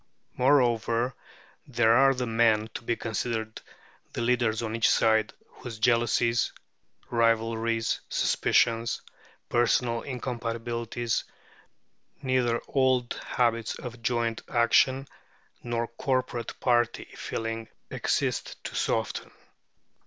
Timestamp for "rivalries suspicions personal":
7.11-10.01